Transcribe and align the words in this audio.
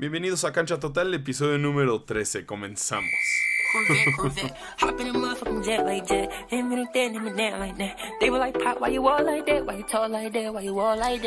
Bienvenidos 0.00 0.44
a 0.44 0.52
Cancha 0.52 0.80
Total, 0.80 1.12
episodio 1.12 1.58
número 1.58 2.04
13. 2.04 2.46
Comenzamos. 2.46 3.10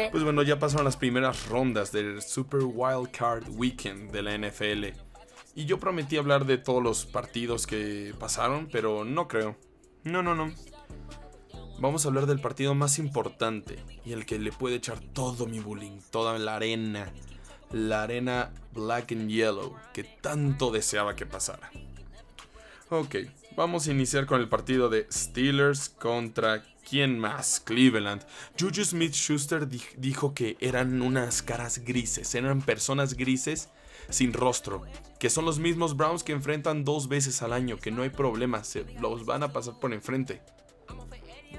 Pues 0.09 0.23
bueno, 0.23 0.41
ya 0.41 0.57
pasaron 0.57 0.85
las 0.85 0.97
primeras 0.97 1.47
rondas 1.49 1.91
del 1.91 2.23
Super 2.23 2.61
Wild 2.63 3.11
Card 3.11 3.47
Weekend 3.49 4.11
de 4.11 4.23
la 4.23 4.35
NFL. 4.35 4.85
Y 5.53 5.65
yo 5.65 5.79
prometí 5.79 6.17
hablar 6.17 6.47
de 6.47 6.57
todos 6.57 6.81
los 6.81 7.05
partidos 7.05 7.67
que 7.67 8.15
pasaron, 8.19 8.69
pero 8.71 9.05
no 9.05 9.27
creo. 9.27 9.55
No, 10.03 10.23
no, 10.23 10.33
no. 10.33 10.51
Vamos 11.79 12.05
a 12.05 12.07
hablar 12.07 12.25
del 12.25 12.41
partido 12.41 12.73
más 12.73 12.97
importante 12.97 13.77
y 14.03 14.13
el 14.13 14.25
que 14.25 14.39
le 14.39 14.51
puede 14.51 14.77
echar 14.77 14.99
todo 14.99 15.45
mi 15.45 15.59
bullying, 15.59 15.99
toda 16.09 16.39
la 16.39 16.55
arena, 16.55 17.13
la 17.73 18.03
arena 18.03 18.53
black 18.71 19.11
and 19.11 19.29
yellow 19.29 19.75
que 19.93 20.03
tanto 20.03 20.71
deseaba 20.71 21.15
que 21.15 21.25
pasara. 21.25 21.71
Ok, 22.89 23.15
vamos 23.57 23.87
a 23.87 23.91
iniciar 23.91 24.27
con 24.27 24.39
el 24.39 24.47
partido 24.47 24.87
de 24.87 25.07
Steelers 25.11 25.89
contra 25.89 26.63
quién 26.87 27.17
más, 27.17 27.59
Cleveland. 27.59 28.23
Juju 28.59 28.85
Smith 28.85 29.13
Schuster 29.13 29.67
dijo 29.97 30.33
que 30.35 30.57
eran 30.59 31.01
unas 31.01 31.41
caras 31.41 31.79
grises, 31.79 32.35
eran 32.35 32.61
personas 32.61 33.15
grises 33.15 33.69
sin 34.09 34.33
rostro, 34.33 34.83
que 35.17 35.31
son 35.31 35.45
los 35.45 35.57
mismos 35.57 35.97
Browns 35.97 36.23
que 36.23 36.33
enfrentan 36.33 36.83
dos 36.83 37.07
veces 37.07 37.41
al 37.41 37.53
año, 37.53 37.77
que 37.77 37.89
no 37.89 38.03
hay 38.03 38.09
problema, 38.09 38.63
se 38.63 38.85
los 38.99 39.25
van 39.25 39.41
a 39.41 39.51
pasar 39.51 39.79
por 39.79 39.93
enfrente. 39.93 40.41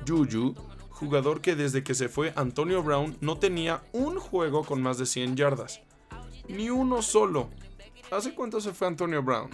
Juju, 0.06 0.54
jugador 0.90 1.40
que 1.40 1.56
desde 1.56 1.82
que 1.82 1.94
se 1.94 2.08
fue 2.08 2.32
Antonio 2.36 2.82
Brown 2.82 3.16
no 3.20 3.38
tenía 3.38 3.82
un 3.92 4.20
juego 4.20 4.64
con 4.64 4.82
más 4.82 4.98
de 4.98 5.06
100 5.06 5.36
yardas. 5.36 5.80
Ni 6.48 6.70
uno 6.70 7.02
solo. 7.02 7.50
¿Hace 8.10 8.34
cuánto 8.34 8.60
se 8.60 8.72
fue 8.72 8.86
Antonio 8.86 9.22
Brown? 9.22 9.50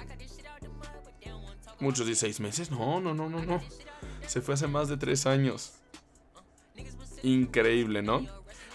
Muchos 1.79 2.07
16 2.07 2.41
meses. 2.41 2.71
No, 2.71 3.01
no, 3.01 3.15
no, 3.15 3.29
no, 3.29 3.45
no. 3.45 3.61
Se 4.27 4.41
fue 4.41 4.55
hace 4.55 4.67
más 4.67 4.89
de 4.89 4.97
3 4.97 5.27
años. 5.27 5.73
Increíble, 7.23 8.03
¿no? 8.03 8.27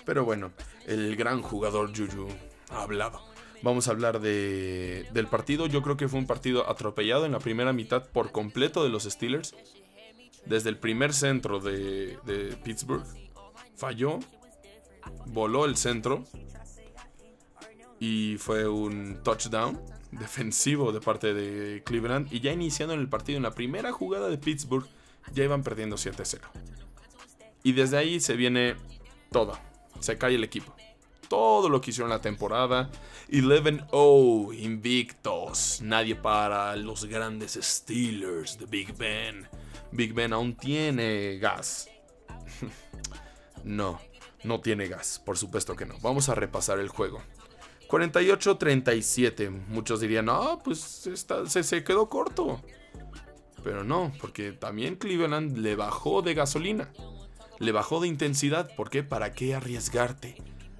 Pero 0.06 0.25
bueno, 0.25 0.52
el 0.86 1.16
gran 1.16 1.42
jugador 1.42 1.95
Juju 1.95 2.28
ha 2.70 2.84
hablado. 2.84 3.22
Vamos 3.62 3.88
a 3.88 3.92
hablar 3.92 4.20
de, 4.20 5.08
del 5.14 5.28
partido. 5.28 5.66
Yo 5.66 5.81
creo 5.81 5.97
que 5.97 6.08
fue 6.08 6.20
un 6.20 6.28
partido 6.28 6.70
atropellado 6.70 7.25
en 7.25 7.31
la 7.31 7.40
primera 7.40 7.73
mitad 7.73 8.06
por 8.08 8.31
completo 8.31 8.84
de 8.84 8.90
los 8.90 9.03
Steelers 9.03 9.56
desde 10.45 10.70
el 10.70 10.78
primer 10.78 11.14
centro 11.14 11.59
de, 11.59 12.58
Pittsburgh. 12.64 13.06
Falló, 13.75 14.20
voló 15.25 15.66
el 15.66 15.75
centro 15.75 16.23
y 18.00 18.38
fue 18.38 18.68
un 18.68 19.22
touchdown 19.24 19.80
defensivo 20.12 20.92
de 20.92 21.02
parte 21.02 21.34
de 21.34 21.84
Cleveland. 21.84 22.32
Y 22.32 22.40
ya 22.40 22.52
iniciando 22.52 22.94
en 22.94 23.00
el 23.00 23.10
partido, 23.10 23.38
en 23.38 23.44
la 23.44 23.52
primera 23.52 23.92
jugada 23.92 24.30
de 24.30 24.38
Pittsburgh, 24.38 24.88
ya 25.34 25.44
iban 25.44 25.64
perdiendo 25.64 25.96
7-0. 25.96 26.42
Y 27.64 27.74
desde 27.74 27.98
ahí 27.98 28.20
se 28.20 28.36
viene 28.36 28.76
todo. 29.32 29.58
Se 30.00 30.18
cae 30.18 30.36
el 30.36 30.44
equipo. 30.44 30.76
Todo 31.28 31.70
lo 31.70 31.82
que 31.82 31.90
hicieron 31.90 32.10
la 32.10 32.22
temporada. 32.22 32.92
11-0, 33.30 34.54
invictos. 34.59 35.82
Nadie 35.82 36.16
para 36.16 36.76
los 36.76 37.06
grandes 37.06 37.58
Steelers 37.59 38.59
de 38.59 38.66
Big 38.68 38.96
Ben. 38.96 39.48
Big 39.92 40.14
Ben 40.14 40.34
aún 40.34 40.56
tiene 40.56 41.38
gas. 41.40 41.90
no, 43.64 44.00
no 44.44 44.62
tiene 44.62 44.88
gas, 44.88 45.22
por 45.26 45.38
supuesto 45.38 45.76
que 45.76 45.86
no. 45.86 45.98
Vamos 46.02 46.30
a 46.30 46.36
repasar 46.36 46.80
el 46.80 46.90
juego. 46.90 47.22
48-37. 47.88 49.50
Muchos 49.67 50.00
dirían, 50.00 50.25
no, 50.25 50.59
pues 50.64 50.80
se, 50.80 51.64
se 51.64 51.83
quedó 51.83 52.09
corto. 52.09 52.61
Pero 53.64 53.83
no, 53.83 54.11
porque 54.22 54.52
también 54.52 54.95
Cleveland 54.95 55.58
le 55.58 55.75
bajó 55.75 56.22
de 56.22 56.33
gasolina. 56.33 56.91
Le 57.59 57.72
bajó 57.72 58.00
de 58.00 58.07
intensidad. 58.07 58.69
¿Por 58.75 58.90
qué? 58.90 59.03
¿Para 59.03 59.34
qué 59.34 59.56
arriesgarte? 59.56 60.35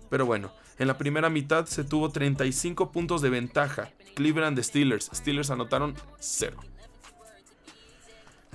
Pero 0.09 0.25
bueno, 0.25 0.51
en 0.77 0.88
la 0.88 0.97
primera 0.97 1.29
mitad 1.29 1.65
se 1.65 1.83
tuvo 1.83 2.09
35 2.09 2.91
puntos 2.91 3.21
de 3.21 3.29
ventaja. 3.29 3.91
Cleveland 4.13 4.55
de 4.55 4.63
Steelers. 4.63 5.09
Steelers 5.13 5.49
anotaron 5.49 5.95
0. 6.19 6.57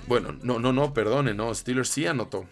Bueno, 0.07 0.35
no, 0.41 0.59
no, 0.59 0.73
no, 0.73 0.93
perdone, 0.93 1.33
no, 1.33 1.53
Steelers 1.53 1.89
sí 1.89 2.07
anotó. 2.07 2.45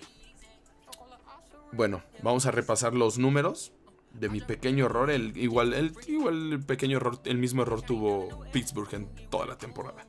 Bueno, 1.72 2.04
vamos 2.22 2.46
a 2.46 2.52
repasar 2.52 2.94
los 2.94 3.18
números 3.18 3.72
de 4.14 4.30
mi 4.30 4.42
pequeño 4.42 4.86
error. 4.86 5.10
El, 5.10 5.36
igual, 5.38 5.74
el, 5.74 5.94
igual 6.08 6.54
el 6.54 6.60
pequeño 6.60 6.98
error, 6.98 7.20
el 7.26 7.38
mismo 7.38 7.62
error 7.62 7.82
tuvo 7.82 8.46
Pittsburgh 8.52 8.94
en 8.94 9.08
toda 9.30 9.46
la 9.46 9.58
temporada. 9.58 10.06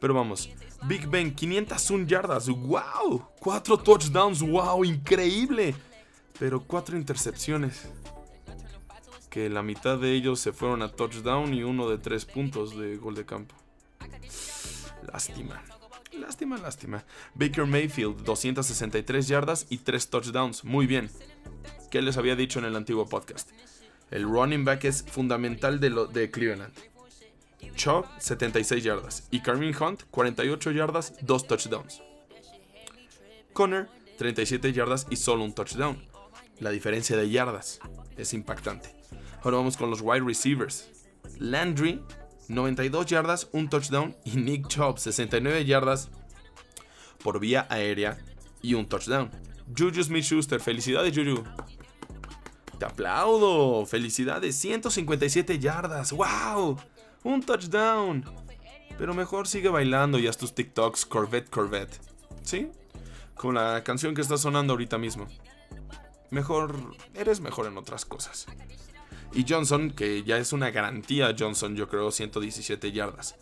Pero 0.00 0.14
vamos, 0.14 0.48
Big 0.84 1.06
Ben, 1.08 1.34
501 1.34 2.06
yardas, 2.06 2.48
wow, 2.48 3.28
4 3.38 3.78
touchdowns, 3.78 4.40
wow, 4.40 4.82
increíble. 4.84 5.74
Pero 6.38 6.62
4 6.62 6.96
intercepciones. 6.96 7.88
Que 9.28 9.50
la 9.50 9.62
mitad 9.62 9.98
de 9.98 10.12
ellos 10.14 10.40
se 10.40 10.52
fueron 10.52 10.82
a 10.82 10.88
touchdown 10.90 11.52
y 11.54 11.62
uno 11.62 11.88
de 11.88 11.98
3 11.98 12.24
puntos 12.24 12.76
de 12.76 12.96
gol 12.96 13.14
de 13.14 13.26
campo. 13.26 13.54
Lástima. 15.12 15.62
Lástima, 16.18 16.56
lástima. 16.56 17.04
Baker 17.34 17.66
Mayfield, 17.66 18.24
263 18.24 19.28
yardas 19.28 19.66
y 19.68 19.78
3 19.78 20.08
touchdowns. 20.08 20.64
Muy 20.64 20.86
bien. 20.86 21.10
¿Qué 21.90 22.02
les 22.02 22.16
había 22.16 22.36
dicho 22.36 22.60
en 22.60 22.66
el 22.66 22.76
antiguo 22.76 23.08
podcast? 23.08 23.50
El 24.12 24.22
running 24.22 24.64
back 24.64 24.84
es 24.84 25.02
fundamental 25.02 25.80
de, 25.80 25.90
lo, 25.90 26.06
de 26.06 26.30
Cleveland. 26.30 26.72
Chubb, 27.74 28.06
76 28.18 28.84
yardas. 28.84 29.26
Y 29.32 29.40
Kareem 29.40 29.74
Hunt, 29.80 30.04
48 30.10 30.70
yardas, 30.70 31.14
2 31.22 31.46
touchdowns. 31.48 32.00
Connor, 33.52 33.88
37 34.18 34.72
yardas 34.72 35.08
y 35.10 35.16
solo 35.16 35.42
un 35.42 35.52
touchdown. 35.52 36.00
La 36.60 36.70
diferencia 36.70 37.16
de 37.16 37.28
yardas 37.28 37.80
es 38.16 38.34
impactante. 38.34 38.94
Ahora 39.42 39.56
vamos 39.56 39.76
con 39.76 39.90
los 39.90 40.00
wide 40.00 40.24
receivers. 40.24 40.88
Landry, 41.38 42.00
92 42.48 43.06
yardas, 43.06 43.48
un 43.52 43.68
touchdown. 43.68 44.16
Y 44.24 44.36
Nick 44.36 44.68
Chubb, 44.68 44.98
69 44.98 45.64
yardas 45.64 46.08
por 47.24 47.40
vía 47.40 47.66
aérea 47.68 48.18
y 48.62 48.74
un 48.74 48.88
touchdown. 48.88 49.30
Juju 49.76 50.02
Smith 50.04 50.24
Schuster, 50.24 50.60
felicidades 50.60 51.14
Juju. 51.14 51.44
Te 52.80 52.86
aplaudo, 52.86 53.84
felicidades, 53.84 54.56
157 54.56 55.58
yardas, 55.58 56.12
wow, 56.12 56.78
un 57.24 57.42
touchdown. 57.42 58.24
Pero 58.96 59.12
mejor 59.12 59.46
sigue 59.46 59.68
bailando 59.68 60.18
y 60.18 60.26
haz 60.26 60.38
tus 60.38 60.54
TikToks 60.54 61.04
Corvette 61.04 61.50
Corvette. 61.50 62.00
¿Sí? 62.42 62.70
Con 63.34 63.56
la 63.56 63.84
canción 63.84 64.14
que 64.14 64.22
está 64.22 64.38
sonando 64.38 64.72
ahorita 64.72 64.96
mismo. 64.96 65.26
Mejor, 66.30 66.96
eres 67.12 67.40
mejor 67.42 67.66
en 67.66 67.76
otras 67.76 68.06
cosas. 68.06 68.46
Y 69.34 69.44
Johnson, 69.46 69.90
que 69.90 70.22
ya 70.22 70.38
es 70.38 70.54
una 70.54 70.70
garantía 70.70 71.36
Johnson, 71.38 71.76
yo 71.76 71.86
creo, 71.86 72.10
117 72.10 72.92
yardas. 72.92 73.36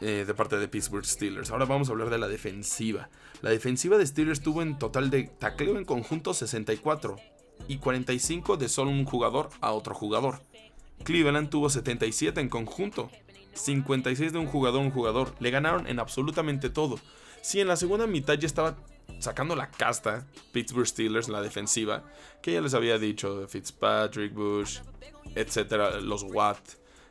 Eh, 0.00 0.24
de 0.24 0.34
parte 0.34 0.56
de 0.56 0.68
Pittsburgh 0.68 1.04
Steelers. 1.04 1.50
Ahora 1.50 1.64
vamos 1.64 1.88
a 1.88 1.92
hablar 1.92 2.10
de 2.10 2.18
la 2.18 2.28
defensiva. 2.28 3.08
La 3.40 3.50
defensiva 3.50 3.98
de 3.98 4.06
Steelers 4.06 4.40
tuvo 4.40 4.62
en 4.62 4.78
total 4.78 5.10
de 5.10 5.24
tacleo 5.24 5.78
en 5.78 5.84
conjunto 5.84 6.32
64 6.32 7.16
y 7.68 7.78
45 7.78 8.56
de 8.56 8.68
solo 8.68 8.90
un 8.90 9.04
jugador 9.04 9.50
a 9.60 9.72
otro 9.72 9.94
jugador. 9.94 10.42
Cleveland 11.04 11.50
tuvo 11.50 11.68
77 11.68 12.40
en 12.40 12.48
conjunto, 12.48 13.10
56 13.54 14.32
de 14.32 14.38
un 14.38 14.46
jugador 14.46 14.80
a 14.80 14.84
un 14.84 14.90
jugador. 14.90 15.34
Le 15.40 15.50
ganaron 15.50 15.86
en 15.86 15.98
absolutamente 15.98 16.70
todo. 16.70 16.98
Si 17.42 17.60
en 17.60 17.68
la 17.68 17.76
segunda 17.76 18.06
mitad 18.06 18.34
ya 18.34 18.46
estaba 18.46 18.76
sacando 19.18 19.56
la 19.56 19.70
casta 19.70 20.26
Pittsburgh 20.52 20.86
Steelers, 20.86 21.28
la 21.28 21.42
defensiva, 21.42 22.04
que 22.40 22.52
ya 22.52 22.60
les 22.60 22.74
había 22.74 22.98
dicho, 22.98 23.46
Fitzpatrick, 23.48 24.32
Bush, 24.32 24.78
etcétera, 25.34 26.00
los 26.00 26.22
Watt, 26.22 26.60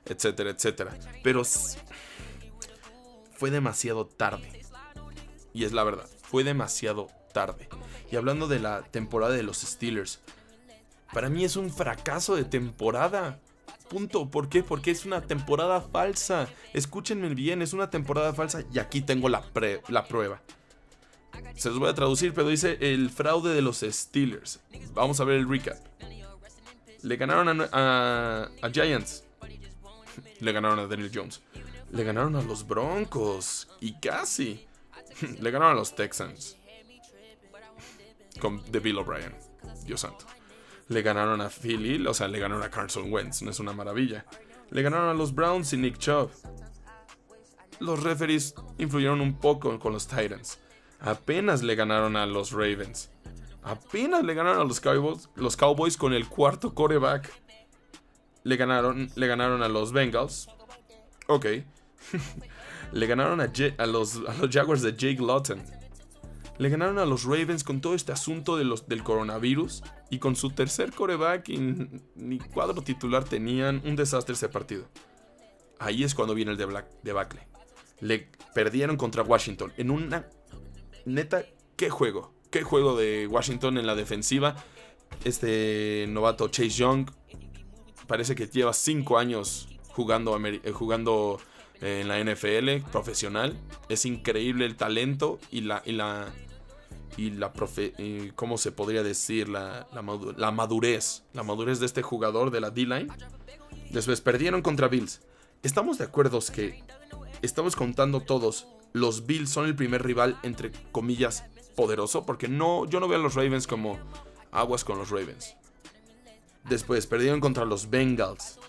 etcétera, 0.05 0.51
etcétera. 0.51 0.97
Pero 1.23 1.43
fue 3.33 3.51
demasiado 3.51 4.05
tarde. 4.05 4.61
Y 5.53 5.65
es 5.65 5.73
la 5.73 5.83
verdad, 5.83 6.07
fue 6.21 6.43
demasiado 6.43 7.07
tarde. 7.33 7.67
Y 8.11 8.15
hablando 8.15 8.47
de 8.47 8.59
la 8.59 8.83
temporada 8.83 9.33
de 9.33 9.43
los 9.43 9.59
Steelers, 9.59 10.21
para 11.13 11.29
mí 11.29 11.43
es 11.43 11.55
un 11.55 11.71
fracaso 11.71 12.35
de 12.35 12.43
temporada. 12.43 13.39
Punto. 13.89 14.29
¿Por 14.29 14.47
qué? 14.47 14.63
Porque 14.63 14.91
es 14.91 15.05
una 15.05 15.21
temporada 15.21 15.81
falsa. 15.81 16.47
Escúchenme 16.73 17.29
bien, 17.29 17.61
es 17.61 17.73
una 17.73 17.89
temporada 17.89 18.33
falsa 18.33 18.63
y 18.71 18.79
aquí 18.79 19.01
tengo 19.01 19.27
la, 19.27 19.43
la 19.89 20.05
prueba. 20.07 20.41
Se 21.55 21.69
los 21.69 21.79
voy 21.79 21.89
a 21.89 21.93
traducir, 21.93 22.33
pero 22.33 22.47
dice 22.47 22.77
el 22.79 23.09
fraude 23.09 23.53
de 23.53 23.61
los 23.61 23.81
Steelers. 23.81 24.61
Vamos 24.93 25.19
a 25.19 25.25
ver 25.25 25.37
el 25.37 25.49
recap. 25.49 25.77
Le 27.01 27.17
ganaron 27.17 27.67
a, 27.71 28.49
a 28.61 28.69
Giants. 28.69 29.23
Le 30.39 30.51
ganaron 30.51 30.79
a 30.79 30.87
Daniel 30.87 31.11
Jones. 31.13 31.41
Le 31.91 32.03
ganaron 32.03 32.35
a 32.35 32.41
los 32.41 32.65
Broncos. 32.65 33.67
Y 33.79 33.99
casi. 33.99 34.65
Le 35.39 35.51
ganaron 35.51 35.73
a 35.73 35.79
los 35.79 35.95
Texans. 35.95 36.57
Con 38.39 38.63
de 38.71 38.79
Bill 38.79 38.97
O'Brien. 38.97 39.35
Dios 39.85 40.01
santo. 40.01 40.25
Le 40.91 41.01
ganaron 41.03 41.39
a 41.39 41.49
Philly. 41.49 42.05
O 42.05 42.13
sea, 42.13 42.27
le 42.27 42.37
ganaron 42.37 42.63
a 42.63 42.69
Carson 42.69 43.11
Wentz. 43.11 43.41
No 43.43 43.51
es 43.51 43.61
una 43.61 43.71
maravilla. 43.71 44.25
Le 44.71 44.81
ganaron 44.81 45.07
a 45.07 45.13
los 45.13 45.33
Browns 45.33 45.71
y 45.71 45.77
Nick 45.77 45.97
Chubb. 45.97 46.29
Los 47.79 48.03
referees 48.03 48.53
influyeron 48.77 49.21
un 49.21 49.39
poco 49.39 49.79
con 49.79 49.93
los 49.93 50.05
Titans. 50.05 50.59
Apenas 50.99 51.63
le 51.63 51.75
ganaron 51.75 52.17
a 52.17 52.25
los 52.25 52.51
Ravens. 52.51 53.09
Apenas 53.63 54.23
le 54.25 54.33
ganaron 54.33 54.61
a 54.61 54.65
los 54.65 54.81
Cowboys, 54.81 55.29
los 55.35 55.55
Cowboys 55.55 55.95
con 55.95 56.11
el 56.11 56.27
cuarto 56.27 56.73
coreback. 56.73 57.31
Le 58.43 58.57
ganaron, 58.57 59.09
le 59.15 59.27
ganaron 59.27 59.63
a 59.63 59.69
los 59.69 59.93
Bengals. 59.93 60.49
Ok. 61.27 61.45
le 62.91 63.07
ganaron 63.07 63.39
a, 63.39 63.85
los, 63.85 64.17
a 64.27 64.33
los 64.33 64.49
Jaguars 64.51 64.81
de 64.81 64.91
Jake 64.91 65.21
Lawton. 65.25 65.63
Le 66.57 66.69
ganaron 66.69 66.99
a 66.99 67.05
los 67.05 67.23
Ravens 67.23 67.63
con 67.63 67.79
todo 67.79 67.95
este 67.95 68.11
asunto 68.11 68.57
de 68.57 68.65
los, 68.65 68.89
del 68.89 69.03
coronavirus. 69.03 69.83
Y 70.11 70.19
con 70.19 70.35
su 70.35 70.51
tercer 70.51 70.91
coreback 70.91 71.49
y 71.49 71.57
ni 72.15 72.37
cuadro 72.37 72.83
titular 72.83 73.23
tenían 73.23 73.81
un 73.85 73.95
desastre 73.95 74.35
ese 74.35 74.49
partido. 74.49 74.87
Ahí 75.79 76.03
es 76.03 76.13
cuando 76.13 76.35
viene 76.35 76.51
el 76.51 76.57
debacle. 76.57 77.47
Le 78.01 78.29
perdieron 78.53 78.97
contra 78.97 79.23
Washington 79.23 79.73
en 79.77 79.89
una... 79.89 80.27
Neta, 81.05 81.43
¿qué 81.75 81.89
juego? 81.89 82.33
¿Qué 82.51 82.61
juego 82.61 82.95
de 82.95 83.25
Washington 83.27 83.77
en 83.77 83.87
la 83.87 83.95
defensiva? 83.95 84.55
Este 85.23 86.05
novato 86.09 86.49
Chase 86.49 86.69
Young 86.69 87.09
parece 88.05 88.35
que 88.35 88.47
lleva 88.47 88.73
5 88.73 89.17
años 89.17 89.69
jugando, 89.87 90.37
eh, 90.45 90.71
jugando 90.71 91.39
en 91.79 92.07
la 92.07 92.23
NFL 92.23 92.89
profesional. 92.91 93.57
Es 93.89 94.05
increíble 94.05 94.65
el 94.65 94.75
talento 94.75 95.39
y 95.49 95.61
la, 95.61 95.81
y 95.85 95.93
la, 95.93 96.31
y 97.17 97.31
la 97.31 97.51
¿cómo 98.35 98.57
se 98.57 98.71
podría 98.71 99.03
decir? 99.03 99.49
La, 99.49 99.87
la, 99.93 100.01
madurez, 100.51 101.23
la 101.33 101.43
madurez 101.43 101.79
de 101.79 101.85
este 101.85 102.01
jugador 102.01 102.51
de 102.51 102.61
la 102.61 102.69
D-line. 102.69 103.07
Después 103.89 104.21
perdieron 104.21 104.61
contra 104.61 104.87
Bills. 104.87 105.21
Estamos 105.63 105.97
de 105.97 106.05
acuerdo 106.05 106.39
que 106.53 106.83
estamos 107.41 107.75
contando 107.75 108.21
todos. 108.21 108.67
Los 108.93 109.25
Bills 109.25 109.49
son 109.49 109.65
el 109.65 109.75
primer 109.75 110.03
rival, 110.03 110.39
entre 110.43 110.71
comillas, 110.91 111.45
poderoso. 111.75 112.25
Porque 112.25 112.47
no, 112.47 112.85
yo 112.85 112.99
no 112.99 113.07
veo 113.07 113.19
a 113.19 113.21
los 113.21 113.35
Ravens 113.35 113.67
como 113.67 113.99
aguas 114.51 114.83
con 114.83 114.97
los 114.97 115.09
Ravens. 115.09 115.55
Después 116.63 117.07
perdieron 117.07 117.39
contra 117.39 117.65
los 117.65 117.89
Bengals. 117.89 118.59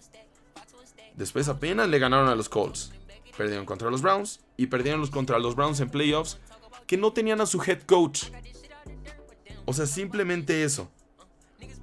Después 1.15 1.49
apenas 1.49 1.89
le 1.89 1.99
ganaron 1.99 2.29
a 2.29 2.35
los 2.35 2.49
Colts. 2.49 2.93
Perdieron 3.37 3.65
contra 3.65 3.91
los 3.91 4.03
Browns 4.03 4.41
y 4.57 4.67
perdieron 4.67 5.07
contra 5.07 5.39
los 5.39 5.55
Browns 5.55 5.81
en 5.81 5.89
playoffs 5.89 6.39
que 6.93 6.99
no 6.99 7.11
tenían 7.11 7.41
a 7.41 7.47
su 7.47 7.59
head 7.63 7.85
coach. 7.85 8.25
O 9.65 9.73
sea, 9.73 9.87
simplemente 9.87 10.63
eso. 10.63 10.91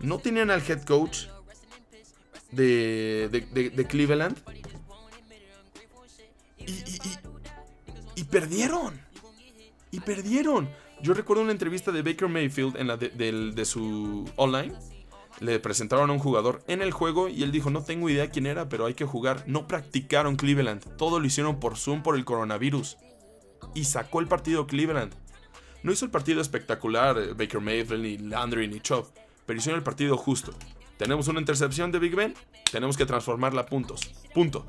No 0.02 0.20
tenían 0.20 0.52
al 0.52 0.62
head 0.62 0.84
coach 0.84 1.26
de, 2.52 3.28
de, 3.32 3.88
Cleveland. 3.88 4.38
Y, 8.16 8.24
perdieron. 8.26 9.02
Y 9.90 10.00
perdieron. 10.02 10.70
Yo 11.02 11.16
recuerdo 11.16 11.42
una 11.42 11.54
entrevista 11.54 11.92
de 11.92 12.04
Baker 12.04 12.28
Mayfield 12.28 12.78
en 12.78 12.86
la 12.86 12.98
de 12.98 13.66
su 13.66 14.30
online 14.36 14.76
le 15.40 15.60
presentaron 15.60 16.12
a 16.12 16.14
un 16.14 16.20
jugador 16.20 16.62
en 16.68 16.84
el 16.84 16.92
juego 16.92 17.30
y 17.30 17.42
él 17.42 17.52
dijo, 17.52 17.72
no 17.72 17.82
tengo 17.82 18.12
idea 18.12 18.30
quién 18.30 18.46
era, 18.46 18.70
pero 18.70 18.86
hay 18.86 18.94
que 18.94 19.06
jugar. 19.06 19.44
No 19.48 19.68
practicaron 19.68 20.36
Cleveland, 20.36 20.98
todo 20.98 21.20
lo 21.20 21.26
hicieron 21.26 21.60
por 21.60 21.78
Zoom 21.78 22.04
por 22.04 22.16
el 22.16 22.26
coronavirus. 22.26 22.98
Y 23.74 23.86
sacó 23.86 24.20
el 24.20 24.28
partido 24.28 24.68
Cleveland. 24.68 25.14
No 25.84 25.92
hizo 25.92 26.06
el 26.06 26.12
partido 26.12 26.42
espectacular 26.42 27.18
eh, 27.18 27.34
Baker 27.34 27.62
Mayfield, 27.62 28.04
ni 28.04 28.18
Landry, 28.18 28.68
ni 28.68 28.80
Chop, 28.82 29.08
pero 29.46 29.60
hicieron 29.60 29.80
el 29.80 29.84
partido 29.84 30.18
justo. 30.18 30.54
Tenemos 30.98 31.28
una 31.30 31.40
intercepción 31.40 31.92
de 31.92 32.00
Big 32.00 32.16
Ben, 32.16 32.34
tenemos 32.72 32.98
que 32.98 33.06
transformarla 33.06 33.62
a 33.62 33.66
puntos. 33.66 34.12
Punto. 34.34 34.66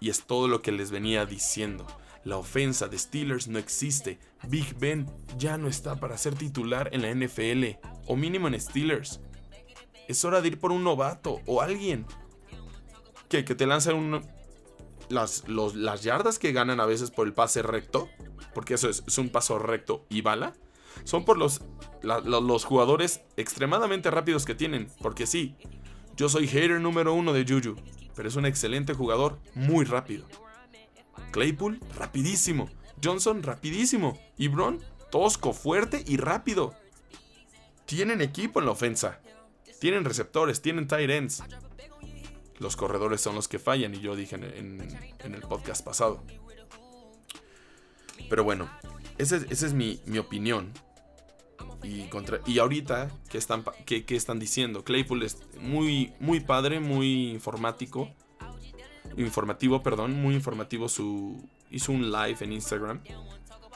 Y 0.00 0.10
es 0.10 0.24
todo 0.24 0.46
lo 0.46 0.62
que 0.62 0.70
les 0.70 0.92
venía 0.92 1.26
diciendo. 1.26 1.84
La 2.24 2.36
ofensa 2.36 2.86
de 2.86 2.98
Steelers 2.98 3.48
no 3.48 3.58
existe. 3.58 4.20
Big 4.46 4.78
Ben 4.78 5.10
ya 5.36 5.58
no 5.58 5.66
está 5.66 5.96
para 5.96 6.16
ser 6.16 6.34
titular 6.36 6.90
en 6.92 7.02
la 7.02 7.12
NFL 7.12 7.84
o 8.06 8.14
mínimo 8.14 8.46
en 8.46 8.60
Steelers. 8.60 9.20
Es 10.06 10.24
hora 10.24 10.40
de 10.40 10.48
ir 10.48 10.58
por 10.60 10.70
un 10.70 10.84
novato 10.84 11.40
o 11.46 11.60
alguien. 11.60 12.06
Que, 13.28 13.44
que 13.44 13.54
te 13.54 13.66
lance 13.66 13.92
un... 13.92 14.24
Las, 15.08 15.44
las 15.48 16.02
yardas 16.02 16.38
que 16.38 16.52
ganan 16.52 16.80
a 16.80 16.86
veces 16.86 17.10
por 17.10 17.26
el 17.26 17.32
pase 17.32 17.62
recto, 17.62 18.08
porque 18.54 18.74
eso 18.74 18.88
es, 18.88 19.18
un 19.18 19.30
paso 19.30 19.58
recto 19.58 20.06
y 20.10 20.20
bala, 20.20 20.54
son 21.04 21.24
por 21.24 21.38
los, 21.38 21.62
los 22.02 22.64
jugadores 22.64 23.22
extremadamente 23.36 24.10
rápidos 24.10 24.44
que 24.44 24.54
tienen. 24.54 24.88
Porque 25.00 25.26
sí, 25.26 25.56
yo 26.16 26.28
soy 26.28 26.46
hater 26.46 26.80
número 26.80 27.14
uno 27.14 27.32
de 27.32 27.44
Juju, 27.44 27.76
pero 28.14 28.28
es 28.28 28.36
un 28.36 28.46
excelente 28.46 28.94
jugador 28.94 29.38
muy 29.54 29.84
rápido. 29.84 30.26
Claypool, 31.30 31.80
rapidísimo. 31.96 32.68
Johnson, 33.02 33.42
rapidísimo. 33.42 34.18
Y 34.36 34.48
Bron, 34.48 34.80
tosco, 35.10 35.52
fuerte 35.52 36.02
y 36.06 36.16
rápido 36.16 36.74
tienen 37.88 38.20
equipo 38.20 38.60
en 38.60 38.66
la 38.66 38.72
ofensa. 38.72 39.18
Tienen 39.80 40.04
receptores, 40.04 40.60
tienen 40.60 40.86
tight 40.86 41.08
ends. 41.08 41.42
Los 42.58 42.76
corredores 42.76 43.20
son 43.20 43.34
los 43.34 43.48
que 43.48 43.58
fallan 43.58 43.94
y 43.94 44.00
yo 44.00 44.16
dije 44.16 44.36
en, 44.36 44.80
el 45.22 45.40
podcast 45.42 45.84
pasado. 45.84 46.22
Pero 48.28 48.44
bueno, 48.44 48.68
esa 49.16 49.36
es, 49.36 49.72
mi, 49.72 50.00
opinión. 50.18 50.72
Y, 51.82 52.08
contra, 52.08 52.40
y 52.46 52.58
ahorita, 52.58 53.10
¿qué 53.30 53.38
están, 53.38 53.64
qué, 53.86 54.04
están 54.08 54.38
diciendo? 54.38 54.84
Claypool 54.84 55.22
es 55.22 55.38
muy, 55.60 56.12
muy 56.18 56.40
padre, 56.40 56.80
muy 56.80 57.30
informático. 57.30 58.10
Informativo, 59.16 59.82
perdón, 59.82 60.20
muy 60.20 60.34
informativo. 60.34 60.88
Su, 60.88 61.48
hizo 61.70 61.92
un 61.92 62.10
live 62.10 62.38
en 62.40 62.52
Instagram 62.52 63.00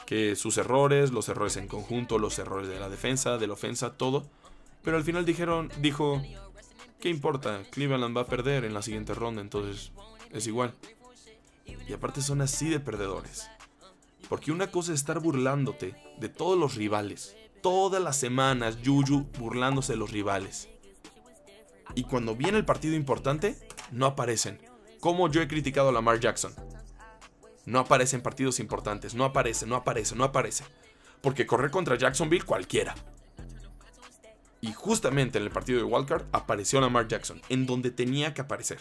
que 0.05 0.35
sus 0.35 0.57
errores, 0.57 1.11
los 1.11 1.29
errores 1.29 1.57
en 1.57 1.67
conjunto, 1.67 2.19
los 2.19 2.37
errores 2.39 2.67
de 2.67 2.79
la 2.79 2.89
defensa, 2.89 3.37
de 3.37 3.47
la 3.47 3.53
ofensa, 3.53 3.97
todo. 3.97 4.27
Pero 4.83 4.97
al 4.97 5.03
final 5.03 5.25
dijeron, 5.25 5.71
dijo, 5.79 6.21
¿qué 7.03 7.09
importa? 7.09 7.63
Cleveland 7.69 8.15
va 8.15 8.21
a 8.21 8.27
perder 8.27 8.63
en 8.63 8.73
la 8.73 8.81
siguiente 8.81 9.13
ronda, 9.13 9.41
entonces 9.41 9.91
es 10.31 10.47
igual. 10.47 10.73
Y 11.85 11.91
aparte 11.91 12.21
son 12.21 12.39
así 12.39 12.69
de 12.69 12.79
perdedores. 12.79 13.49
Porque 14.29 14.53
una 14.53 14.71
cosa 14.71 14.93
es 14.93 15.01
estar 15.01 15.19
burlándote 15.19 15.97
de 16.17 16.29
todos 16.29 16.57
los 16.57 16.75
rivales. 16.75 17.35
Todas 17.61 18.01
las 18.01 18.15
semanas, 18.15 18.81
Yuyu 18.81 19.27
burlándose 19.37 19.93
de 19.93 19.99
los 19.99 20.11
rivales. 20.11 20.69
Y 21.93 22.05
cuando 22.05 22.37
viene 22.37 22.57
el 22.57 22.63
partido 22.63 22.95
importante, 22.95 23.57
no 23.91 24.05
aparecen. 24.05 24.61
Como 25.01 25.29
yo 25.29 25.41
he 25.41 25.49
criticado 25.49 25.89
a 25.89 25.91
Lamar 25.91 26.21
Jackson. 26.21 26.53
No 27.65 27.79
aparece 27.79 28.15
en 28.15 28.21
partidos 28.21 28.61
importantes. 28.61 29.13
No 29.13 29.25
aparece, 29.25 29.65
no 29.65 29.75
aparece, 29.75 30.15
no 30.15 30.23
aparece. 30.23 30.63
Porque 31.19 31.45
correr 31.45 31.69
contra 31.69 31.97
Jacksonville 31.97 32.45
cualquiera. 32.45 32.95
Y 34.63 34.71
justamente 34.71 35.37
en 35.37 35.43
el 35.43 35.49
partido 35.49 35.79
de 35.79 35.83
Wildcard 35.83 36.23
apareció 36.31 36.79
Lamar 36.79 37.09
Jackson, 37.09 37.41
en 37.49 37.65
donde 37.65 37.91
tenía 37.91 38.33
que 38.33 38.39
aparecer. 38.39 38.79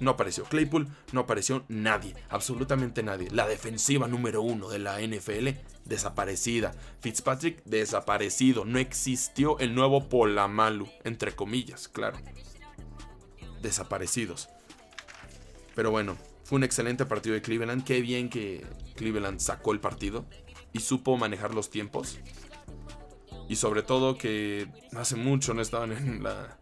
No 0.00 0.12
apareció 0.12 0.44
Claypool, 0.44 0.88
no 1.12 1.20
apareció 1.20 1.66
nadie, 1.68 2.14
absolutamente 2.30 3.02
nadie. 3.02 3.28
La 3.30 3.46
defensiva 3.46 4.08
número 4.08 4.40
uno 4.40 4.70
de 4.70 4.78
la 4.78 4.98
NFL, 5.02 5.50
desaparecida. 5.84 6.72
Fitzpatrick, 7.00 7.62
desaparecido. 7.66 8.64
No 8.64 8.78
existió 8.78 9.58
el 9.58 9.74
nuevo 9.74 10.08
Polamalu, 10.08 10.88
entre 11.04 11.36
comillas, 11.36 11.86
claro. 11.88 12.16
Desaparecidos. 13.60 14.48
Pero 15.74 15.90
bueno, 15.90 16.16
fue 16.44 16.56
un 16.56 16.64
excelente 16.64 17.04
partido 17.04 17.34
de 17.34 17.42
Cleveland. 17.42 17.84
Qué 17.84 18.00
bien 18.00 18.30
que 18.30 18.64
Cleveland 18.96 19.40
sacó 19.40 19.72
el 19.72 19.80
partido 19.80 20.24
y 20.72 20.80
supo 20.80 21.18
manejar 21.18 21.54
los 21.54 21.68
tiempos. 21.68 22.18
Y 23.48 23.56
sobre 23.56 23.82
todo 23.82 24.16
que 24.16 24.68
hace 24.96 25.16
mucho 25.16 25.54
no 25.54 25.62
estaban 25.62 25.92
en 25.92 26.22
la. 26.22 26.58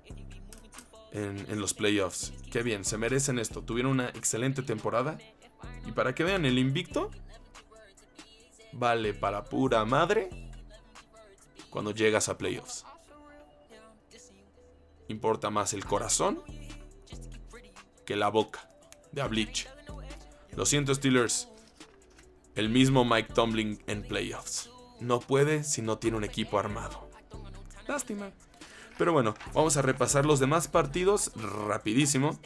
En, 1.13 1.61
los 1.61 1.75
playoffs. 1.75 2.33
Qué 2.51 2.63
bien, 2.63 2.87
se 2.87 2.97
merecen 2.97 3.39
esto. 3.39 3.63
Tuvieron 3.63 3.93
una 3.93 4.09
excelente 4.09 4.63
temporada. 4.63 5.19
Y 5.87 5.93
para 5.93 6.15
que 6.15 6.25
vean, 6.25 6.47
el 6.47 6.59
invicto 6.59 7.11
vale 8.73 9.13
para 9.13 9.45
pura 9.45 9.85
madre 9.85 10.31
cuando 11.69 11.91
llegas 11.91 12.31
a 12.31 12.39
playoffs. 12.39 12.87
Importa 15.09 15.51
más 15.51 15.75
el 15.75 15.85
corazón 15.85 16.43
que 18.07 18.17
la 18.17 18.29
boca 18.29 18.69
de 19.13 19.23
Bleach. 19.29 19.69
Lo 20.57 20.67
siento 20.67 20.95
Steelers, 20.95 21.49
el 22.55 22.69
mismo 22.69 23.05
Mike 23.05 23.33
Tomlin 23.35 23.83
en 23.87 24.03
playoffs. 24.03 24.72
No 25.03 25.21
puede 25.21 25.65
si 25.65 25.83
no 25.83 25.99
tiene 25.99 26.17
un 26.17 26.25
equipo 26.25 26.59
armado. 26.59 27.11
Lástima. 27.89 28.31
Pero 28.99 29.13
bueno, 29.13 29.35
vamos 29.53 29.77
a 29.77 29.83
repasar 29.83 30.25
los 30.25 30.39
demás 30.39 30.69
partidos 30.69 31.33
rapidísimo. 31.67 32.39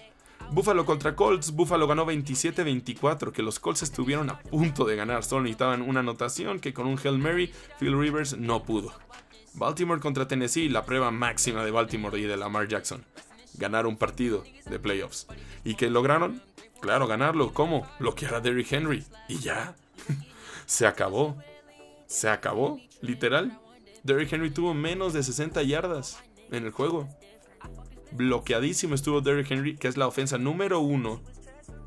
Buffalo 0.51 0.87
contra 0.87 1.15
Colts. 1.17 1.53
Buffalo 1.53 1.87
ganó 1.87 2.07
27-24, 2.07 3.33
que 3.33 3.43
los 3.43 3.59
Colts 3.59 3.83
estuvieron 3.83 4.31
a 4.31 4.39
punto 4.41 4.85
de 4.85 4.97
ganar. 4.97 5.25
Solo 5.25 5.43
necesitaban 5.43 5.83
una 5.83 6.01
anotación 6.01 6.61
que 6.61 6.73
con 6.73 6.87
un 6.87 6.99
Hail 6.99 7.19
Mary, 7.19 7.53
Phil 7.79 7.99
Rivers 7.99 8.39
no 8.39 8.63
pudo. 8.63 8.93
Baltimore 9.55 10.01
contra 10.01 10.29
Tennessee, 10.29 10.69
la 10.69 10.85
prueba 10.85 11.11
máxima 11.11 11.65
de 11.65 11.71
Baltimore 11.71 12.19
y 12.19 12.23
de 12.23 12.37
Lamar 12.37 12.69
Jackson. 12.69 13.05
ganar 13.59 13.87
un 13.87 13.97
partido 13.97 14.45
de 14.67 14.79
playoffs. 14.79 15.27
¿Y 15.65 15.75
que 15.75 15.91
lograron? 15.91 16.43
Claro, 16.81 17.07
ganarlo. 17.07 17.53
¿Cómo? 17.53 17.87
Bloquear 17.99 18.35
a 18.35 18.41
Derrick 18.41 18.71
Henry. 18.73 19.05
Y 19.29 19.39
ya. 19.39 19.75
Se 20.67 20.87
acabó. 20.87 21.37
Se 22.07 22.29
acabó. 22.29 22.81
Literal. 23.01 23.61
Derrick 24.03 24.33
Henry 24.33 24.51
tuvo 24.51 24.75
menos 24.75 25.13
de 25.13 25.23
60 25.23 25.63
yardas 25.63 26.23
en 26.51 26.65
el 26.65 26.71
juego. 26.71 27.09
Bloqueadísimo 28.13 28.95
estuvo 28.95 29.21
Derrick 29.21 29.51
Henry, 29.51 29.77
que 29.77 29.89
es 29.89 29.97
la 29.97 30.07
ofensa 30.07 30.39
número 30.39 30.81
uno 30.81 31.21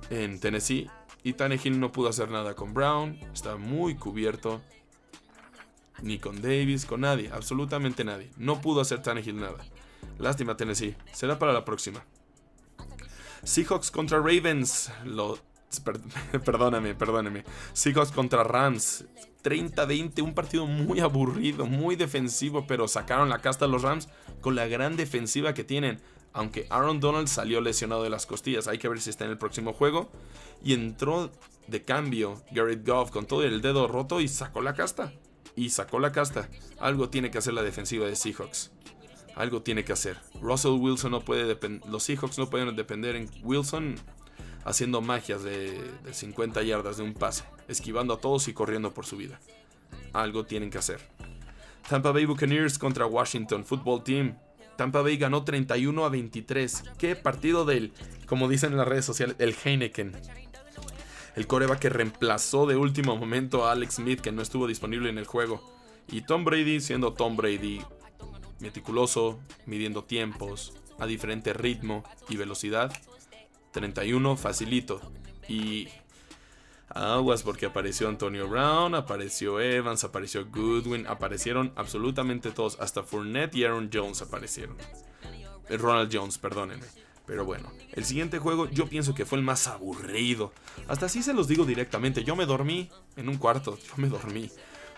en 0.10 0.40
Tennessee. 0.40 0.90
Y 1.24 1.34
Tannehill 1.34 1.80
no 1.80 1.92
pudo 1.92 2.10
hacer 2.10 2.30
nada 2.30 2.56
con 2.56 2.74
Brown. 2.74 3.20
Está 3.34 3.58
muy 3.58 3.96
cubierto. 3.96 4.62
Ni 6.02 6.18
con 6.18 6.42
Davis, 6.42 6.86
con 6.86 7.02
nadie. 7.02 7.30
Absolutamente 7.32 8.04
nadie. 8.04 8.32
No 8.38 8.62
pudo 8.62 8.82
hacer 8.82 9.02
Tannehill 9.02 9.40
nada. 9.40 9.58
Lástima 10.18 10.56
Tennessee. 10.56 10.96
Será 11.12 11.38
para 11.38 11.54
la 11.54 11.66
próxima. 11.66 12.06
Seahawks 13.44 13.92
contra 13.92 14.20
Ravens. 14.20 14.92
Lo, 15.04 15.40
perdóname, 16.46 16.96
perdóname. 16.96 17.44
Seahawks 17.74 18.12
contra 18.12 18.44
Rams. 18.44 19.06
30-20, 19.44 20.22
un 20.22 20.34
partido 20.34 20.66
muy 20.66 21.00
aburrido, 21.00 21.66
muy 21.66 21.96
defensivo, 21.96 22.68
pero 22.68 22.90
sacaron 22.90 23.30
la 23.30 23.40
casta 23.40 23.66
a 23.66 23.68
los 23.70 23.84
Rams 23.84 24.10
con 24.42 24.56
la 24.56 24.68
gran 24.68 24.98
defensiva 24.98 25.54
que 25.54 25.64
tienen. 25.64 26.02
Aunque 26.34 26.68
Aaron 26.70 27.00
Donald 27.00 27.28
salió 27.28 27.62
lesionado 27.62 28.04
de 28.04 28.10
las 28.10 28.26
costillas, 28.26 28.68
hay 28.68 28.78
que 28.78 28.90
ver 28.90 29.00
si 29.00 29.10
está 29.10 29.26
en 29.26 29.32
el 29.32 29.38
próximo 29.38 29.74
juego. 29.74 30.12
Y 30.64 30.74
entró 30.74 31.32
de 31.68 31.84
cambio 31.84 32.44
Garrett 32.52 32.86
Goff 32.86 33.12
con 33.12 33.26
todo 33.26 33.44
el 33.44 33.62
dedo 33.62 33.88
roto 33.88 34.20
y 34.22 34.28
sacó 34.28 34.62
la 34.62 34.74
casta. 34.74 35.14
Y 35.56 35.70
sacó 35.70 36.00
la 36.00 36.12
casta. 36.12 36.50
Algo 36.80 37.10
tiene 37.10 37.32
que 37.32 37.38
hacer 37.38 37.54
la 37.54 37.64
defensiva 37.64 38.06
de 38.06 38.16
Seahawks. 38.16 38.72
Algo 39.36 39.62
tiene 39.62 39.84
que 39.86 39.94
hacer. 39.94 40.18
Russell 40.42 40.80
Wilson 40.80 41.12
no 41.12 41.22
puede 41.22 41.46
depender. 41.46 41.90
Los 41.90 42.04
Seahawks 42.04 42.38
no 42.38 42.50
pueden 42.50 42.76
depender 42.76 43.16
en 43.16 43.30
Wilson 43.44 43.96
haciendo 44.66 45.02
magias 45.02 45.44
de, 45.44 45.80
50 46.12 46.62
yardas 46.64 46.98
de 46.98 47.04
un 47.04 47.14
pase, 47.14 47.44
esquivando 47.68 48.14
a 48.14 48.20
todos 48.20 48.48
y 48.48 48.54
corriendo 48.54 48.94
por 48.94 49.06
su 49.06 49.18
vida. 49.18 49.40
Algo 50.14 50.46
tienen 50.46 50.70
que 50.70 50.78
hacer. 50.78 51.00
Tampa 51.88 52.12
Bay 52.12 52.26
Buccaneers 52.26 52.78
contra 52.78 53.06
Washington 53.06 53.66
Football 53.66 54.04
Team. 54.04 54.38
Tampa 54.78 55.02
Bay 55.02 55.18
ganó 55.18 55.44
31 55.44 56.06
a 56.06 56.10
23. 56.10 56.84
Qué 56.98 57.16
partido 57.16 57.66
del, 57.66 57.94
como 58.28 58.48
dicen 58.48 58.72
en 58.72 58.78
las 58.78 58.88
redes 58.88 59.06
sociales, 59.06 59.36
el 59.40 59.56
Heineken. 59.56 60.16
El 61.36 61.48
coreba 61.48 61.80
que 61.80 61.90
reemplazó 61.90 62.66
de 62.66 62.76
último 62.76 63.16
momento 63.16 63.66
a 63.66 63.72
Alex 63.72 63.96
Smith, 63.96 64.20
que 64.20 64.32
no 64.32 64.42
estuvo 64.42 64.68
disponible 64.68 65.10
en 65.10 65.18
el 65.18 65.26
juego. 65.26 65.64
Y 66.12 66.22
Tom 66.22 66.44
Brady 66.44 66.82
siendo 66.82 67.14
Tom 67.14 67.38
Brady, 67.38 67.82
meticuloso, 68.60 69.40
midiendo 69.66 70.04
tiempos, 70.04 70.74
a 70.98 71.06
diferente 71.06 71.54
ritmo 71.54 72.04
y 72.28 72.38
velocidad, 72.38 72.92
31 73.72 74.38
facilito. 74.38 75.02
Y 75.48 75.88
aguas 76.90 77.44
porque 77.44 77.66
apareció 77.66 78.08
Antonio 78.08 78.48
Brown, 78.48 78.96
apareció 78.96 79.60
Evans, 79.60 80.04
apareció 80.04 80.46
Goodwin, 80.48 81.08
aparecieron 81.08 81.72
absolutamente 81.76 82.52
todos, 82.52 82.80
hasta 82.80 83.04
Fournette 83.04 83.56
y 83.56 83.64
Aaron 83.64 83.90
Jones 83.94 84.22
aparecieron. 84.22 84.78
Eh, 85.70 85.78
Ronald 85.78 86.10
Jones, 86.12 86.38
perdónenme. 86.38 86.86
Pero 87.26 87.46
bueno, 87.46 87.72
el 87.92 88.06
siguiente 88.06 88.40
juego 88.40 88.68
yo 88.72 88.88
pienso 88.88 89.14
que 89.14 89.24
fue 89.26 89.38
el 89.38 89.44
más 89.44 89.68
aburrido. 89.68 90.52
Hasta 90.88 91.06
así 91.06 91.22
se 91.22 91.34
los 91.34 91.48
digo 91.48 91.64
directamente, 91.64 92.24
yo 92.24 92.36
me 92.36 92.48
dormí 92.48 92.90
en 93.18 93.30
un 93.30 93.38
cuarto, 93.38 93.78
yo 93.78 93.94
me 93.98 94.10
dormí. 94.10 94.50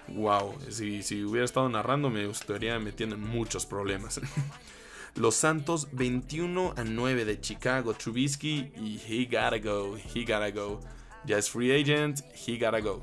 Wow, 0.07 0.57
si, 0.69 1.03
si 1.03 1.23
hubiera 1.23 1.43
estado 1.43 1.67
narrando 1.67 2.09
me 2.09 2.29
estaría 2.29 2.79
metiendo 2.79 3.15
en 3.15 3.21
muchos 3.21 3.65
problemas. 3.65 4.21
Los 5.15 5.35
Santos 5.35 5.89
21 5.91 6.73
a 6.77 6.83
9 6.83 7.25
de 7.25 7.39
Chicago. 7.39 7.93
Trubisky 7.93 8.71
y 8.77 8.99
he 9.07 9.25
gotta 9.25 9.59
go, 9.59 9.97
he 9.97 10.21
gotta 10.21 10.51
go. 10.51 10.79
Ya 11.25 11.37
es 11.37 11.49
free 11.49 11.71
agent, 11.71 12.21
he 12.33 12.57
gotta 12.57 12.79
go. 12.79 13.01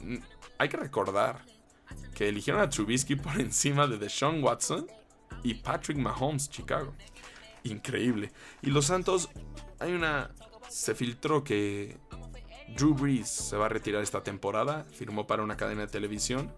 Mm, 0.00 0.18
hay 0.58 0.68
que 0.68 0.76
recordar 0.76 1.44
que 2.14 2.28
eligieron 2.28 2.62
a 2.62 2.68
Trubisky 2.68 3.16
por 3.16 3.38
encima 3.40 3.86
de 3.86 3.98
Deshaun 3.98 4.42
Watson 4.42 4.86
y 5.42 5.54
Patrick 5.54 5.98
Mahomes, 5.98 6.48
Chicago. 6.48 6.94
Increíble. 7.64 8.32
Y 8.62 8.70
los 8.70 8.86
Santos, 8.86 9.28
hay 9.78 9.92
una. 9.92 10.30
Se 10.68 10.94
filtró 10.94 11.44
que 11.44 11.98
Drew 12.76 12.94
Brees 12.94 13.28
se 13.28 13.56
va 13.56 13.66
a 13.66 13.68
retirar 13.68 14.02
esta 14.02 14.22
temporada. 14.22 14.86
Firmó 14.92 15.26
para 15.26 15.42
una 15.42 15.56
cadena 15.56 15.82
de 15.82 15.88
televisión 15.88 16.52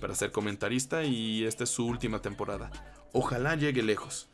para 0.00 0.14
ser 0.14 0.32
comentarista 0.32 1.04
y 1.04 1.44
esta 1.44 1.64
es 1.64 1.70
su 1.70 1.86
última 1.86 2.20
temporada. 2.20 2.70
Ojalá 3.18 3.54
llegue 3.54 3.82
lejos. 3.82 4.28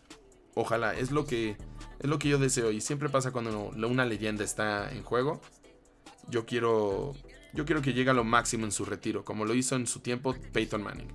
Ojalá, 0.57 0.93
es 0.97 1.13
lo 1.13 1.25
que 1.25 1.57
es 2.01 2.11
lo 2.11 2.19
que 2.19 2.29
yo 2.29 2.39
deseo 2.39 2.73
y 2.73 2.81
siempre 2.81 3.09
pasa 3.09 3.31
cuando 3.31 3.69
una 3.69 4.05
leyenda 4.05 4.43
está 4.43 4.91
en 4.91 5.05
juego. 5.05 5.41
Yo 6.29 6.47
quiero 6.47 7.15
yo 7.53 7.65
quiero 7.65 7.81
que 7.81 7.93
llegue 7.93 8.11
a 8.11 8.13
lo 8.13 8.25
máximo 8.25 8.65
en 8.65 8.73
su 8.73 8.85
retiro, 8.85 9.25
como 9.25 9.45
lo 9.45 9.55
hizo 9.55 9.77
en 9.77 9.87
su 9.87 10.01
tiempo 10.01 10.35
Peyton 10.53 10.83
Manning. 10.83 11.13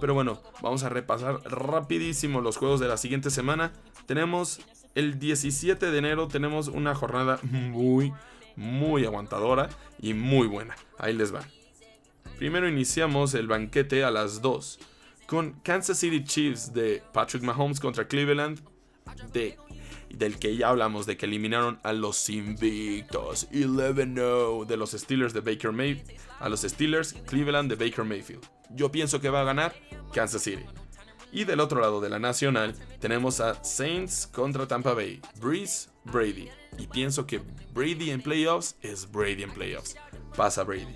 Pero 0.00 0.12
bueno, 0.12 0.42
vamos 0.60 0.82
a 0.82 0.88
repasar 0.88 1.40
rapidísimo 1.44 2.40
los 2.40 2.56
juegos 2.56 2.80
de 2.80 2.88
la 2.88 2.96
siguiente 2.96 3.30
semana. 3.30 3.72
Tenemos 4.06 4.58
el 4.96 5.20
17 5.20 5.92
de 5.92 5.96
enero, 5.96 6.26
tenemos 6.26 6.66
una 6.66 6.96
jornada 6.96 7.38
muy, 7.44 8.12
muy 8.56 9.04
aguantadora 9.04 9.68
y 10.00 10.14
muy 10.14 10.48
buena. 10.48 10.74
Ahí 10.98 11.12
les 11.12 11.32
va. 11.32 11.42
Primero 12.38 12.68
iniciamos 12.68 13.34
el 13.34 13.46
banquete 13.46 14.02
a 14.02 14.10
las 14.10 14.42
2 14.42 14.80
con 15.26 15.60
Kansas 15.62 15.98
City 15.98 16.22
Chiefs 16.24 16.72
de 16.72 17.02
Patrick 17.12 17.42
Mahomes 17.42 17.80
contra 17.80 18.06
Cleveland, 18.06 18.60
de, 19.32 19.56
del 20.10 20.38
que 20.38 20.56
ya 20.56 20.68
hablamos, 20.68 21.06
de 21.06 21.16
que 21.16 21.26
eliminaron 21.26 21.78
a 21.82 21.92
los 21.92 22.28
invictos 22.28 23.48
11-0 23.50 24.66
de 24.66 24.76
los 24.76 24.90
Steelers 24.92 25.32
de 25.32 25.40
Baker 25.40 25.72
Mayfield, 25.72 26.20
a 26.40 26.48
los 26.48 26.62
Steelers 26.62 27.14
Cleveland 27.26 27.70
de 27.72 27.76
Baker 27.76 28.04
Mayfield. 28.04 28.44
Yo 28.70 28.90
pienso 28.90 29.20
que 29.20 29.30
va 29.30 29.42
a 29.42 29.44
ganar 29.44 29.74
Kansas 30.12 30.42
City. 30.42 30.64
Y 31.32 31.44
del 31.44 31.58
otro 31.58 31.80
lado 31.80 32.00
de 32.00 32.08
la 32.08 32.20
nacional 32.20 32.74
tenemos 33.00 33.40
a 33.40 33.62
Saints 33.64 34.28
contra 34.28 34.68
Tampa 34.68 34.94
Bay, 34.94 35.20
Breeze, 35.40 35.88
Brady. 36.04 36.48
Y 36.78 36.86
pienso 36.86 37.26
que 37.26 37.40
Brady 37.72 38.10
en 38.10 38.22
playoffs 38.22 38.76
es 38.82 39.10
Brady 39.10 39.42
en 39.42 39.50
playoffs. 39.50 39.96
Pasa 40.36 40.62
Brady. 40.62 40.94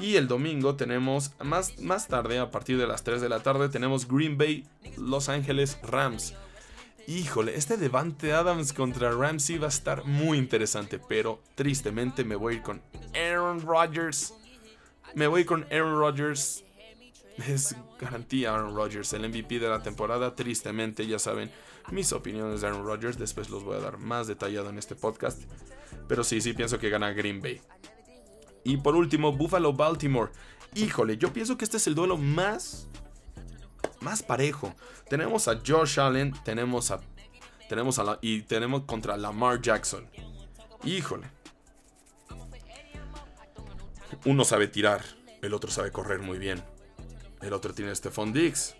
Y 0.00 0.16
el 0.16 0.28
domingo 0.28 0.76
tenemos, 0.76 1.32
más, 1.42 1.78
más 1.78 2.08
tarde, 2.08 2.38
a 2.38 2.50
partir 2.50 2.78
de 2.78 2.86
las 2.86 3.04
3 3.04 3.20
de 3.20 3.28
la 3.28 3.42
tarde, 3.42 3.68
tenemos 3.68 4.08
Green 4.08 4.38
Bay, 4.38 4.66
Los 4.96 5.28
Ángeles, 5.28 5.78
Rams. 5.82 6.34
Híjole, 7.06 7.56
este 7.56 7.76
Devante 7.76 8.32
Adams 8.32 8.72
contra 8.72 9.10
Ramsey 9.10 9.58
va 9.58 9.66
a 9.66 9.70
estar 9.70 10.04
muy 10.04 10.38
interesante, 10.38 10.98
pero 10.98 11.42
tristemente 11.54 12.24
me 12.24 12.36
voy 12.36 12.54
a 12.54 12.56
ir 12.58 12.62
con 12.62 12.80
Aaron 13.14 13.60
Rodgers. 13.60 14.32
Me 15.14 15.26
voy 15.26 15.44
con 15.44 15.66
Aaron 15.70 15.98
Rodgers. 15.98 16.64
Es 17.48 17.74
garantía 18.00 18.54
Aaron 18.54 18.74
Rodgers, 18.74 19.12
el 19.12 19.28
MVP 19.28 19.58
de 19.58 19.68
la 19.68 19.82
temporada. 19.82 20.34
Tristemente, 20.34 21.06
ya 21.06 21.18
saben 21.18 21.50
mis 21.90 22.12
opiniones 22.12 22.60
de 22.60 22.68
Aaron 22.68 22.86
Rodgers. 22.86 23.18
Después 23.18 23.50
los 23.50 23.64
voy 23.64 23.76
a 23.76 23.80
dar 23.80 23.98
más 23.98 24.26
detallado 24.28 24.70
en 24.70 24.78
este 24.78 24.94
podcast. 24.94 25.42
Pero 26.08 26.22
sí, 26.22 26.40
sí 26.40 26.52
pienso 26.52 26.78
que 26.78 26.90
gana 26.90 27.12
Green 27.12 27.42
Bay. 27.42 27.60
Y 28.64 28.76
por 28.78 28.94
último, 28.94 29.32
Buffalo-Baltimore. 29.32 30.30
Híjole, 30.74 31.16
yo 31.16 31.32
pienso 31.32 31.56
que 31.56 31.64
este 31.64 31.78
es 31.78 31.86
el 31.86 31.94
duelo 31.94 32.16
más 32.16 32.88
más 34.00 34.22
parejo. 34.22 34.74
Tenemos 35.08 35.48
a 35.48 35.60
Josh 35.66 36.00
Allen, 36.00 36.34
tenemos 36.44 36.90
a 36.90 37.00
tenemos 37.68 37.98
a 37.98 38.04
la, 38.04 38.18
y 38.20 38.42
tenemos 38.42 38.82
contra 38.82 39.16
Lamar 39.16 39.60
Jackson. 39.60 40.08
Híjole. 40.84 41.28
Uno 44.24 44.44
sabe 44.44 44.66
tirar, 44.66 45.04
el 45.40 45.54
otro 45.54 45.70
sabe 45.70 45.92
correr 45.92 46.20
muy 46.20 46.38
bien. 46.38 46.62
El 47.40 47.52
otro 47.52 47.72
tiene 47.72 47.92
a 47.92 47.94
Stephon 47.94 48.32
Diggs 48.32 48.74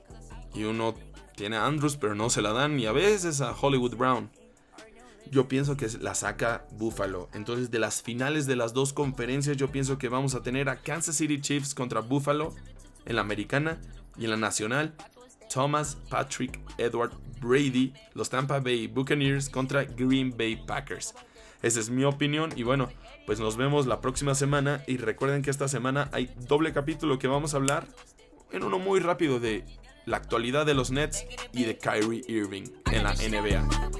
y 0.55 0.65
uno 0.65 0.95
tiene 1.37 1.57
a 1.57 1.67
Andrews, 1.67 1.97
pero 1.97 2.15
no 2.15 2.31
se 2.31 2.43
la 2.43 2.53
dan 2.53 2.79
y 2.81 2.87
a 2.87 2.93
veces 2.93 3.41
a 3.41 3.55
Hollywood 3.59 3.97
Brown 3.97 4.31
yo 5.31 5.49
pienso 5.49 5.77
que 5.77 5.89
la 6.01 6.15
saca 6.15 6.67
Buffalo. 6.73 7.29
Entonces, 7.33 7.71
de 7.71 7.79
las 7.79 8.03
finales 8.03 8.47
de 8.47 8.57
las 8.57 8.73
dos 8.73 8.93
conferencias, 8.93 9.57
yo 9.57 9.71
pienso 9.71 9.99
que 9.99 10.09
vamos 10.09 10.35
a 10.35 10.43
tener 10.43 10.69
a 10.69 10.77
Kansas 10.77 11.17
City 11.17 11.41
Chiefs 11.41 11.75
contra 11.75 12.01
Buffalo 12.01 12.55
en 13.07 13.17
la 13.17 13.23
americana 13.23 13.81
y 14.19 14.25
en 14.25 14.31
la 14.31 14.37
nacional. 14.37 14.95
Thomas, 15.53 15.97
Patrick, 16.09 16.61
Edward, 16.79 17.13
Brady, 17.41 17.93
los 18.15 18.31
Tampa 18.31 18.61
Bay 18.61 18.87
Buccaneers 18.87 19.49
contra 19.49 19.85
Green 19.85 20.35
Bay 20.37 20.57
Packers. 20.57 21.15
Esa 21.63 21.81
es 21.81 21.91
mi 21.91 22.05
opinión 22.05 22.51
y 22.57 22.63
bueno, 22.63 22.89
pues 23.27 23.41
nos 23.41 23.57
vemos 23.57 23.87
la 23.87 24.01
próxima 24.01 24.35
semana 24.35 24.83
y 24.87 24.97
recuerden 24.97 25.43
que 25.43 25.51
esta 25.51 25.69
semana 25.69 26.09
hay 26.13 26.31
doble 26.49 26.73
capítulo 26.73 27.19
que 27.19 27.29
vamos 27.29 27.53
a 27.53 27.59
hablar 27.59 27.87
en 28.51 28.65
uno 28.65 28.79
muy 28.79 29.01
rápido 29.01 29.41
de 29.41 29.65
la 30.07 30.17
actualidad 30.17 30.65
de 30.67 30.75
los 30.75 30.91
Nets 30.91 31.25
y 31.53 31.65
de 31.65 31.77
Kyrie 31.77 32.23
Irving 32.29 32.65
en 32.91 33.03
la 33.03 33.15
NBA. 33.15 34.00